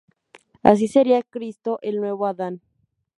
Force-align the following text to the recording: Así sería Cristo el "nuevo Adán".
Así 0.63 0.87
sería 0.87 1.21
Cristo 1.21 1.77
el 1.83 1.97
"nuevo 1.99 2.25
Adán". 2.25 2.59